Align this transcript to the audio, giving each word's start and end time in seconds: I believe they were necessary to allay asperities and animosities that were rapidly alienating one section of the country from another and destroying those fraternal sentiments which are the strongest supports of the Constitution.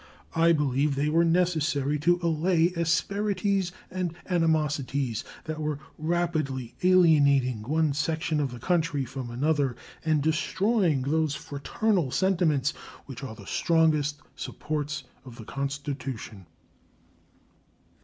I 0.35 0.51
believe 0.51 0.95
they 0.95 1.09
were 1.09 1.23
necessary 1.23 1.99
to 1.99 2.19
allay 2.23 2.73
asperities 2.75 3.71
and 3.91 4.15
animosities 4.25 5.23
that 5.43 5.59
were 5.59 5.77
rapidly 5.99 6.73
alienating 6.81 7.61
one 7.61 7.93
section 7.93 8.39
of 8.39 8.49
the 8.51 8.57
country 8.57 9.05
from 9.05 9.29
another 9.29 9.75
and 10.03 10.23
destroying 10.23 11.03
those 11.03 11.35
fraternal 11.35 12.09
sentiments 12.09 12.71
which 13.05 13.21
are 13.23 13.35
the 13.35 13.45
strongest 13.45 14.23
supports 14.35 15.03
of 15.23 15.35
the 15.35 15.45
Constitution. 15.45 16.47